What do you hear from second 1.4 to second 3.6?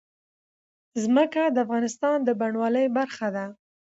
د افغانستان د بڼوالۍ برخه ده.